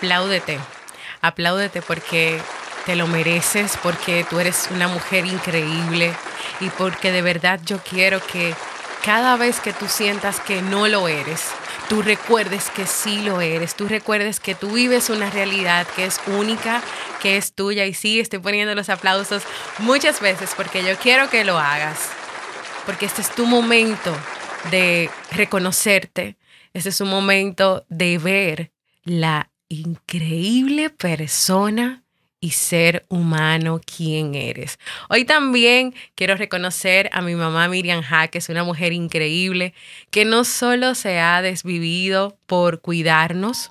Apláudete, 0.00 0.58
apláudete 1.20 1.82
porque 1.82 2.40
te 2.86 2.96
lo 2.96 3.06
mereces, 3.06 3.76
porque 3.82 4.24
tú 4.30 4.40
eres 4.40 4.68
una 4.70 4.88
mujer 4.88 5.26
increíble 5.26 6.14
y 6.60 6.70
porque 6.70 7.12
de 7.12 7.20
verdad 7.20 7.60
yo 7.66 7.80
quiero 7.80 8.18
que 8.26 8.54
cada 9.04 9.36
vez 9.36 9.60
que 9.60 9.74
tú 9.74 9.88
sientas 9.88 10.40
que 10.40 10.62
no 10.62 10.88
lo 10.88 11.06
eres, 11.06 11.42
tú 11.90 12.00
recuerdes 12.00 12.70
que 12.70 12.86
sí 12.86 13.20
lo 13.20 13.42
eres, 13.42 13.74
tú 13.74 13.88
recuerdes 13.88 14.40
que 14.40 14.54
tú 14.54 14.72
vives 14.72 15.10
una 15.10 15.28
realidad 15.28 15.86
que 15.94 16.06
es 16.06 16.18
única, 16.26 16.80
que 17.20 17.36
es 17.36 17.52
tuya. 17.52 17.84
Y 17.84 17.92
sí, 17.92 18.20
estoy 18.20 18.38
poniendo 18.38 18.74
los 18.74 18.88
aplausos 18.88 19.42
muchas 19.80 20.18
veces 20.22 20.52
porque 20.56 20.82
yo 20.82 20.96
quiero 20.96 21.28
que 21.28 21.44
lo 21.44 21.58
hagas, 21.58 22.08
porque 22.86 23.04
este 23.04 23.20
es 23.20 23.28
tu 23.34 23.44
momento 23.44 24.16
de 24.70 25.10
reconocerte, 25.30 26.38
este 26.72 26.88
es 26.88 27.02
un 27.02 27.10
momento 27.10 27.84
de 27.90 28.16
ver 28.16 28.72
la 29.04 29.49
increíble 29.70 30.90
persona 30.90 32.02
y 32.40 32.50
ser 32.50 33.06
humano 33.08 33.80
quien 33.84 34.34
eres. 34.34 34.78
Hoy 35.08 35.24
también 35.24 35.94
quiero 36.14 36.36
reconocer 36.36 37.08
a 37.12 37.22
mi 37.22 37.34
mamá 37.34 37.68
Miriam 37.68 38.02
Ha, 38.10 38.28
que 38.28 38.38
es 38.38 38.48
una 38.48 38.64
mujer 38.64 38.92
increíble, 38.92 39.72
que 40.10 40.24
no 40.24 40.44
solo 40.44 40.94
se 40.94 41.20
ha 41.20 41.40
desvivido 41.40 42.36
por 42.46 42.80
cuidarnos 42.80 43.70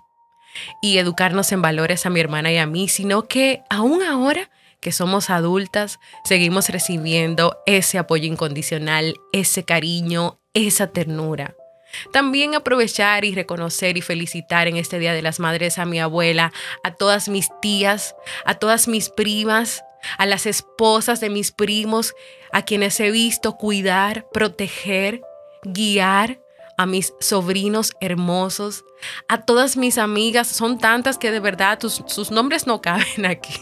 y 0.81 0.97
educarnos 0.97 1.51
en 1.51 1.61
valores 1.61 2.05
a 2.05 2.09
mi 2.09 2.19
hermana 2.19 2.51
y 2.51 2.57
a 2.57 2.65
mí, 2.65 2.87
sino 2.87 3.27
que 3.27 3.61
aún 3.69 4.01
ahora 4.01 4.49
que 4.79 4.91
somos 4.93 5.29
adultas, 5.29 5.99
seguimos 6.23 6.69
recibiendo 6.69 7.57
ese 7.65 7.97
apoyo 7.97 8.25
incondicional, 8.25 9.15
ese 9.33 9.65
cariño, 9.65 10.39
esa 10.53 10.87
ternura. 10.87 11.55
También 12.11 12.55
aprovechar 12.55 13.25
y 13.25 13.33
reconocer 13.33 13.97
y 13.97 14.01
felicitar 14.01 14.67
en 14.67 14.77
este 14.77 14.99
Día 14.99 15.13
de 15.13 15.21
las 15.21 15.39
Madres 15.39 15.77
a 15.77 15.85
mi 15.85 15.99
abuela, 15.99 16.51
a 16.83 16.93
todas 16.95 17.29
mis 17.29 17.49
tías, 17.61 18.15
a 18.45 18.55
todas 18.55 18.87
mis 18.87 19.09
primas, 19.09 19.83
a 20.17 20.25
las 20.25 20.45
esposas 20.45 21.19
de 21.19 21.29
mis 21.29 21.51
primos, 21.51 22.13
a 22.51 22.63
quienes 22.63 22.99
he 22.99 23.11
visto 23.11 23.57
cuidar, 23.57 24.27
proteger, 24.31 25.21
guiar, 25.63 26.39
a 26.77 26.85
mis 26.85 27.13
sobrinos 27.19 27.91
hermosos, 27.99 28.85
a 29.27 29.41
todas 29.41 29.75
mis 29.75 29.97
amigas, 29.97 30.47
son 30.47 30.77
tantas 30.77 31.17
que 31.17 31.29
de 31.29 31.41
verdad 31.41 31.77
sus 31.81 32.31
nombres 32.31 32.67
no 32.67 32.81
caben 32.81 33.25
aquí. 33.25 33.53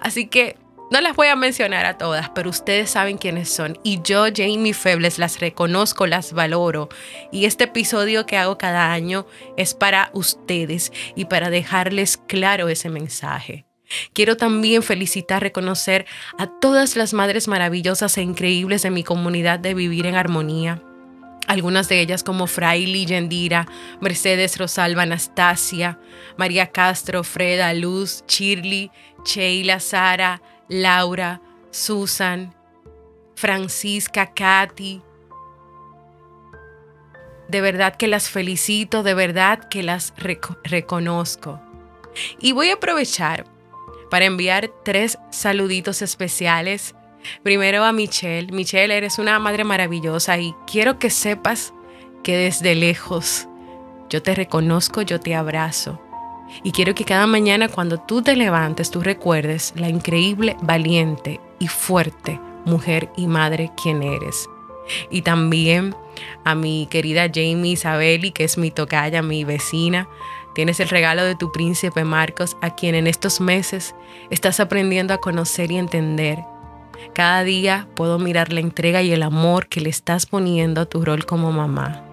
Así 0.00 0.26
que 0.26 0.56
no 0.90 1.00
las 1.00 1.16
voy 1.16 1.28
a 1.28 1.36
mencionar 1.36 1.86
a 1.86 1.98
todas, 1.98 2.28
pero 2.30 2.50
ustedes 2.50 2.90
saben 2.90 3.18
quiénes 3.18 3.48
son. 3.48 3.78
Y 3.82 4.00
yo, 4.02 4.24
Jamie 4.34 4.74
Febles, 4.74 5.18
las 5.18 5.40
reconozco, 5.40 6.06
las 6.06 6.32
valoro. 6.32 6.88
Y 7.32 7.46
este 7.46 7.64
episodio 7.64 8.26
que 8.26 8.36
hago 8.36 8.58
cada 8.58 8.92
año 8.92 9.26
es 9.56 9.74
para 9.74 10.10
ustedes 10.12 10.92
y 11.16 11.24
para 11.24 11.50
dejarles 11.50 12.16
claro 12.16 12.68
ese 12.68 12.90
mensaje. 12.90 13.64
Quiero 14.12 14.36
también 14.36 14.82
felicitar, 14.82 15.42
reconocer 15.42 16.06
a 16.38 16.46
todas 16.46 16.96
las 16.96 17.12
madres 17.12 17.48
maravillosas 17.48 18.16
e 18.18 18.22
increíbles 18.22 18.82
de 18.82 18.90
mi 18.90 19.04
comunidad 19.04 19.58
de 19.58 19.74
Vivir 19.74 20.06
en 20.06 20.16
Armonía. 20.16 20.82
Algunas 21.46 21.88
de 21.88 22.00
ellas 22.00 22.22
como 22.22 22.46
Fraile 22.46 23.04
Yendira, 23.04 23.66
Mercedes 24.00 24.56
Rosalba 24.56 25.02
Anastasia, 25.02 25.98
María 26.38 26.68
Castro, 26.68 27.22
Freda, 27.22 27.74
Luz, 27.74 28.24
Shirley, 28.26 28.90
Sheila, 29.26 29.78
Sara, 29.78 30.40
Laura, 30.68 31.40
Susan, 31.70 32.54
Francisca, 33.36 34.32
Katy. 34.32 35.02
De 37.48 37.60
verdad 37.60 37.96
que 37.96 38.08
las 38.08 38.30
felicito, 38.30 39.02
de 39.02 39.14
verdad 39.14 39.68
que 39.68 39.82
las 39.82 40.14
reconozco. 40.64 41.60
Y 42.40 42.52
voy 42.52 42.70
a 42.70 42.74
aprovechar 42.74 43.44
para 44.10 44.24
enviar 44.24 44.70
tres 44.84 45.18
saluditos 45.30 46.00
especiales. 46.02 46.94
Primero 47.42 47.84
a 47.84 47.92
Michelle. 47.92 48.52
Michelle, 48.52 48.96
eres 48.96 49.18
una 49.18 49.38
madre 49.38 49.64
maravillosa 49.64 50.38
y 50.38 50.54
quiero 50.66 50.98
que 50.98 51.10
sepas 51.10 51.74
que 52.22 52.36
desde 52.36 52.74
lejos 52.74 53.48
yo 54.08 54.22
te 54.22 54.34
reconozco, 54.34 55.02
yo 55.02 55.18
te 55.18 55.34
abrazo. 55.34 56.00
Y 56.62 56.72
quiero 56.72 56.94
que 56.94 57.04
cada 57.04 57.26
mañana 57.26 57.68
cuando 57.68 57.98
tú 57.98 58.22
te 58.22 58.36
levantes, 58.36 58.90
tú 58.90 59.00
recuerdes 59.00 59.72
la 59.76 59.88
increíble, 59.88 60.56
valiente 60.62 61.40
y 61.58 61.68
fuerte 61.68 62.40
mujer 62.64 63.10
y 63.16 63.26
madre 63.26 63.70
quien 63.80 64.02
eres. 64.02 64.48
Y 65.10 65.22
también 65.22 65.94
a 66.44 66.54
mi 66.54 66.86
querida 66.90 67.26
Jamie 67.32 67.72
Isabeli, 67.72 68.32
que 68.32 68.44
es 68.44 68.58
mi 68.58 68.70
tocaya, 68.70 69.22
mi 69.22 69.44
vecina. 69.44 70.08
Tienes 70.54 70.78
el 70.80 70.88
regalo 70.88 71.24
de 71.24 71.34
tu 71.34 71.50
príncipe 71.52 72.04
Marcos, 72.04 72.56
a 72.60 72.74
quien 72.74 72.94
en 72.94 73.06
estos 73.06 73.40
meses 73.40 73.94
estás 74.30 74.60
aprendiendo 74.60 75.14
a 75.14 75.18
conocer 75.18 75.72
y 75.72 75.78
entender. 75.78 76.38
Cada 77.12 77.42
día 77.42 77.88
puedo 77.96 78.18
mirar 78.18 78.52
la 78.52 78.60
entrega 78.60 79.02
y 79.02 79.12
el 79.12 79.22
amor 79.22 79.66
que 79.66 79.80
le 79.80 79.90
estás 79.90 80.26
poniendo 80.26 80.82
a 80.82 80.86
tu 80.86 81.04
rol 81.04 81.26
como 81.26 81.50
mamá. 81.50 82.04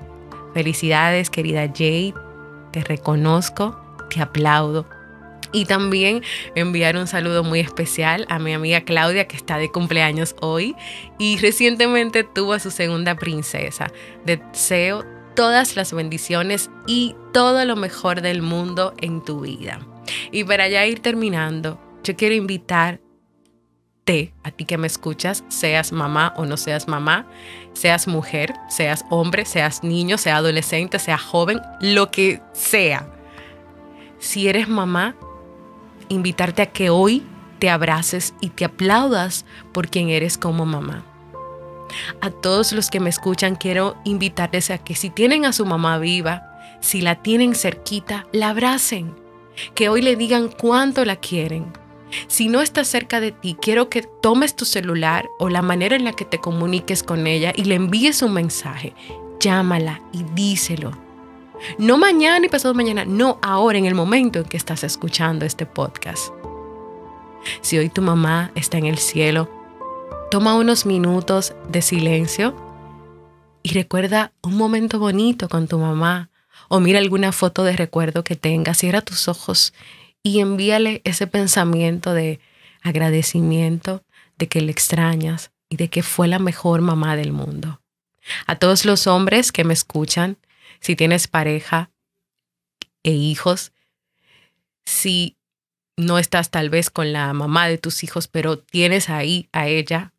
Felicidades, 0.54 1.30
querida 1.30 1.68
Jade. 1.68 2.14
Te 2.72 2.84
reconozco, 2.84 3.78
te 4.12 4.22
aplaudo. 4.22 4.86
Y 5.54 5.66
también 5.66 6.24
enviar 6.56 6.96
un 6.96 7.08
saludo 7.08 7.44
muy 7.44 7.60
especial 7.60 8.26
a 8.30 8.40
mi 8.40 8.54
amiga 8.54 8.82
Claudia, 8.82 9.28
que 9.28 9.36
está 9.36 9.58
de 9.58 9.70
cumpleaños 9.70 10.36
hoy 10.40 10.76
y 11.20 11.38
recientemente 11.38 12.24
tuvo 12.24 12.54
a 12.54 12.60
su 12.60 12.72
segunda 12.72 13.16
princesa. 13.16 13.92
Deseo 14.26 15.04
todas 15.36 15.76
las 15.76 15.94
bendiciones 15.94 16.70
y 16.88 17.16
todo 17.34 17.66
lo 17.66 17.76
mejor 17.76 18.22
del 18.22 18.42
mundo 18.42 18.94
en 19.02 19.24
tu 19.24 19.42
vida. 19.42 19.80
Y 20.32 20.44
para 20.46 20.70
ya 20.70 20.86
ir 20.86 21.02
terminando, 21.02 21.80
yo 22.04 22.16
quiero 22.16 22.36
invitarte, 22.36 23.02
a 24.44 24.52
ti 24.52 24.66
que 24.66 24.78
me 24.78 24.88
escuchas, 24.88 25.44
seas 25.50 25.92
mamá 25.92 26.34
o 26.38 26.46
no 26.46 26.58
seas 26.58 26.88
mamá, 26.88 27.28
seas 27.74 28.08
mujer, 28.08 28.54
seas 28.70 29.06
hombre, 29.10 29.46
seas 29.46 29.84
niño, 29.84 30.18
sea 30.18 30.38
adolescente, 30.38 30.98
sea 31.00 31.18
joven, 31.18 31.62
lo 31.80 32.10
que 32.10 32.42
sea. 32.54 33.08
Si 34.22 34.48
eres 34.48 34.70
mamá, 34.70 35.16
invitarte 36.08 36.62
a 36.62 36.68
que 36.68 36.92
hoy 36.92 37.24
te 37.58 37.72
abraces 37.72 38.36
y 38.40 38.50
te 38.50 38.66
aplaudas 38.66 39.46
por 39.74 39.90
quien 39.90 40.10
eres 40.10 40.38
como 40.38 40.68
mamá. 40.68 41.04
A 42.22 42.30
todos 42.30 42.72
los 42.72 42.92
que 42.92 43.00
me 43.00 43.10
escuchan 43.10 43.56
quiero 43.56 43.98
invitarles 44.04 44.70
a 44.70 44.78
que 44.78 44.94
si 44.94 45.10
tienen 45.10 45.44
a 45.44 45.54
su 45.54 45.66
mamá 45.66 45.98
viva, 45.98 46.44
si 46.82 47.02
la 47.02 47.16
tienen 47.16 47.56
cerquita, 47.56 48.28
la 48.32 48.50
abracen, 48.50 49.16
que 49.74 49.90
hoy 49.90 50.04
le 50.04 50.16
digan 50.16 50.50
cuánto 50.50 51.04
la 51.04 51.16
quieren. 51.16 51.74
Si 52.28 52.48
no 52.48 52.62
está 52.62 52.84
cerca 52.84 53.22
de 53.22 53.32
ti, 53.32 53.58
quiero 53.60 53.90
que 53.90 54.04
tomes 54.04 54.56
tu 54.56 54.66
celular 54.66 55.28
o 55.40 55.50
la 55.50 55.64
manera 55.64 55.96
en 55.96 56.06
la 56.06 56.14
que 56.14 56.26
te 56.26 56.38
comuniques 56.38 57.02
con 57.02 57.26
ella 57.26 57.54
y 57.56 57.64
le 57.64 57.74
envíes 57.74 58.22
un 58.22 58.34
mensaje. 58.34 58.94
Llámala 59.40 60.00
y 60.14 60.22
díselo. 60.36 60.92
No 61.78 61.98
mañana 61.98 62.46
y 62.46 62.50
pasado 62.50 62.74
mañana, 62.74 63.06
no 63.06 63.40
ahora 63.42 63.78
en 63.78 63.86
el 63.86 63.96
momento 63.96 64.40
en 64.40 64.46
que 64.46 64.58
estás 64.58 64.84
escuchando 64.84 65.46
este 65.46 65.66
podcast. 65.66 66.34
Si 67.62 67.78
hoy 67.78 67.90
tu 67.90 68.02
mamá 68.02 68.52
está 68.56 68.78
en 68.78 68.86
el 68.86 68.98
cielo, 68.98 69.50
toma 70.30 70.56
unos 70.56 70.86
minutos 70.86 71.54
de 71.70 71.82
silencio 71.82 72.56
y 73.64 73.74
recuerda 73.74 74.32
un 74.42 74.58
momento 74.58 75.00
bonito 75.00 75.50
con 75.50 75.68
tu 75.68 75.78
mamá 75.78 76.30
o 76.68 76.80
mira 76.80 77.00
alguna 77.00 77.32
foto 77.32 77.64
de 77.64 77.76
recuerdo 77.76 78.24
que 78.24 78.36
tengas, 78.36 78.78
cierra 78.78 79.02
tus 79.02 79.28
ojos 79.28 79.74
y 80.24 80.40
envíale 80.40 81.02
ese 81.04 81.28
pensamiento 81.28 82.14
de 82.14 82.40
agradecimiento 82.82 84.04
de 84.38 84.48
que 84.48 84.62
le 84.62 84.72
extrañas 84.72 85.52
y 85.70 85.78
de 85.78 85.90
que 85.90 86.04
fue 86.04 86.28
la 86.28 86.40
mejor 86.40 86.82
mamá 86.82 87.16
del 87.16 87.32
mundo. 87.32 87.82
A 88.46 88.56
todos 88.56 88.86
los 88.86 89.08
hombres 89.08 89.52
que 89.52 89.64
me 89.64 89.74
escuchan, 89.74 90.38
si 90.82 90.96
tienes 90.96 91.28
pareja 91.28 91.92
e 93.04 93.12
hijos, 93.12 93.72
si 94.84 95.38
no 95.96 96.18
estás 96.18 96.50
tal 96.50 96.70
vez 96.70 96.90
con 96.90 97.14
la 97.14 97.32
mamá 97.34 97.68
de 97.68 97.78
tus 97.78 98.04
hijos, 98.04 98.28
pero 98.28 98.58
tienes 98.60 99.10
ahí 99.10 99.48
a 99.52 99.68
ella, 99.68 100.14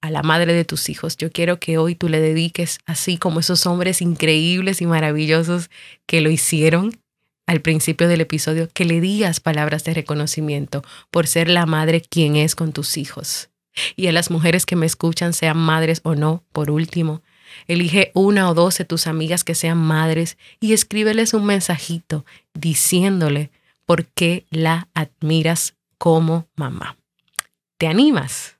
a 0.00 0.10
la 0.10 0.22
madre 0.22 0.52
de 0.52 0.64
tus 0.64 0.88
hijos, 0.88 1.16
yo 1.16 1.30
quiero 1.30 1.58
que 1.58 1.78
hoy 1.78 1.94
tú 1.94 2.08
le 2.08 2.20
dediques, 2.20 2.78
así 2.86 3.16
como 3.18 3.40
esos 3.40 3.66
hombres 3.66 4.02
increíbles 4.02 4.80
y 4.80 4.86
maravillosos 4.86 5.70
que 6.06 6.20
lo 6.20 6.30
hicieron 6.30 7.00
al 7.46 7.60
principio 7.60 8.08
del 8.08 8.20
episodio, 8.20 8.68
que 8.72 8.84
le 8.84 9.00
digas 9.00 9.40
palabras 9.40 9.84
de 9.84 9.94
reconocimiento 9.94 10.82
por 11.10 11.26
ser 11.26 11.48
la 11.48 11.66
madre 11.66 12.00
quien 12.00 12.36
es 12.36 12.54
con 12.54 12.72
tus 12.72 12.96
hijos. 12.96 13.50
Y 13.96 14.06
a 14.06 14.12
las 14.12 14.30
mujeres 14.30 14.66
que 14.66 14.76
me 14.76 14.86
escuchan, 14.86 15.32
sean 15.32 15.58
madres 15.58 16.00
o 16.04 16.14
no, 16.14 16.44
por 16.52 16.70
último, 16.70 17.22
Elige 17.66 18.10
una 18.14 18.48
o 18.48 18.54
dos 18.54 18.78
de 18.78 18.84
tus 18.84 19.06
amigas 19.06 19.44
que 19.44 19.54
sean 19.54 19.78
madres 19.78 20.36
y 20.60 20.72
escríbeles 20.72 21.34
un 21.34 21.46
mensajito 21.46 22.24
diciéndole 22.54 23.50
por 23.86 24.06
qué 24.06 24.46
la 24.50 24.88
admiras 24.94 25.74
como 25.98 26.48
mamá. 26.56 26.96
¿Te 27.78 27.86
animas? 27.86 28.56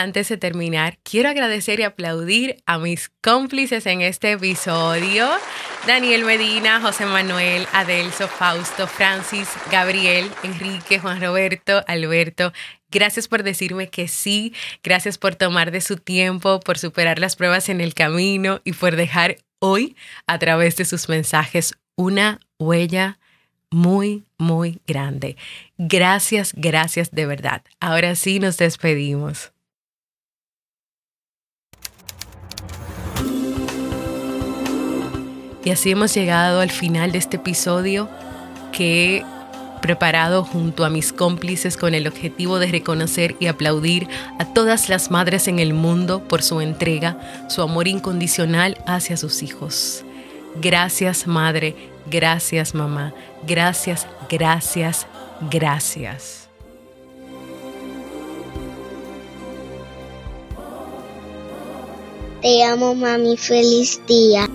Antes 0.00 0.28
de 0.28 0.36
terminar, 0.36 0.96
quiero 1.02 1.28
agradecer 1.28 1.80
y 1.80 1.82
aplaudir 1.82 2.62
a 2.66 2.78
mis 2.78 3.10
cómplices 3.20 3.84
en 3.84 4.00
este 4.00 4.30
episodio. 4.30 5.28
Daniel 5.88 6.24
Medina, 6.24 6.80
José 6.80 7.04
Manuel, 7.04 7.66
Adelso, 7.72 8.28
Fausto, 8.28 8.86
Francis, 8.86 9.48
Gabriel, 9.72 10.30
Enrique, 10.44 11.00
Juan 11.00 11.20
Roberto, 11.20 11.82
Alberto. 11.88 12.52
Gracias 12.92 13.26
por 13.26 13.42
decirme 13.42 13.88
que 13.88 14.06
sí, 14.06 14.54
gracias 14.84 15.18
por 15.18 15.34
tomar 15.34 15.72
de 15.72 15.80
su 15.80 15.96
tiempo, 15.96 16.60
por 16.60 16.78
superar 16.78 17.18
las 17.18 17.34
pruebas 17.34 17.68
en 17.68 17.80
el 17.80 17.94
camino 17.94 18.60
y 18.62 18.74
por 18.74 18.94
dejar 18.94 19.38
hoy, 19.58 19.96
a 20.28 20.38
través 20.38 20.76
de 20.76 20.84
sus 20.84 21.08
mensajes, 21.08 21.74
una 21.96 22.38
huella 22.60 23.18
muy, 23.72 24.26
muy 24.36 24.80
grande. 24.86 25.36
Gracias, 25.76 26.52
gracias 26.54 27.10
de 27.10 27.26
verdad. 27.26 27.62
Ahora 27.80 28.14
sí 28.14 28.38
nos 28.38 28.58
despedimos. 28.58 29.50
Y 35.64 35.70
así 35.70 35.90
hemos 35.90 36.14
llegado 36.14 36.60
al 36.60 36.70
final 36.70 37.12
de 37.12 37.18
este 37.18 37.36
episodio 37.36 38.08
que 38.72 39.16
he 39.16 39.24
preparado 39.80 40.44
junto 40.44 40.84
a 40.84 40.90
mis 40.90 41.12
cómplices 41.12 41.76
con 41.76 41.94
el 41.94 42.06
objetivo 42.06 42.58
de 42.58 42.66
reconocer 42.66 43.36
y 43.40 43.46
aplaudir 43.46 44.08
a 44.38 44.52
todas 44.52 44.88
las 44.88 45.10
madres 45.10 45.48
en 45.48 45.58
el 45.58 45.72
mundo 45.72 46.22
por 46.26 46.42
su 46.42 46.60
entrega, 46.60 47.46
su 47.48 47.62
amor 47.62 47.88
incondicional 47.88 48.76
hacia 48.86 49.16
sus 49.16 49.42
hijos. 49.42 50.04
Gracias 50.60 51.26
madre, 51.26 51.74
gracias 52.10 52.74
mamá, 52.74 53.14
gracias, 53.46 54.06
gracias, 54.28 55.06
gracias. 55.50 56.48
Te 62.42 62.62
amo 62.62 62.94
mami, 62.94 63.36
feliz 63.36 64.00
día. 64.06 64.48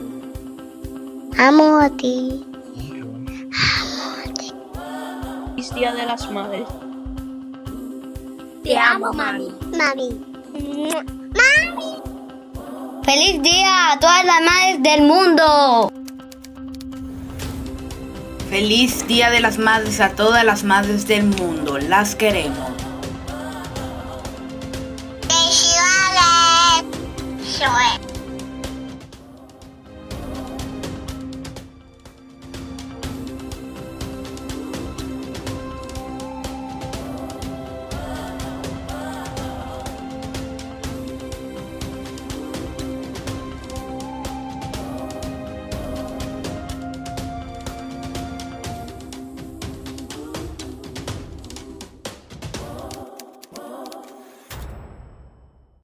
Amo 1.38 1.80
a 1.80 1.89
ti. 1.89 2.46
Amo 2.78 4.04
a 4.19 4.34
ti. 4.34 4.54
Feliz 5.56 5.74
Día 5.74 5.93
de 5.93 6.06
las 6.06 6.32
Madres. 6.32 6.67
Te 8.63 8.78
amo, 8.78 9.12
mami. 9.13 9.50
Mami. 9.78 10.10
Mami. 10.54 11.13
Feliz 13.04 13.41
día 13.41 13.91
a 13.91 14.00
todas 14.00 14.26
las 14.26 14.41
madres 14.41 14.84
del 14.84 15.02
mundo. 15.02 15.91
Feliz 18.50 19.06
Día 19.08 19.30
de 19.30 19.39
las 19.41 19.58
Madres 19.58 20.00
a 20.00 20.10
todas 20.10 20.46
las 20.46 20.63
madres 20.63 21.08
del 21.08 21.24
mundo. 21.24 21.80
Las 21.80 22.15
queremos. 22.15 22.69
Felicidades. 25.28 26.04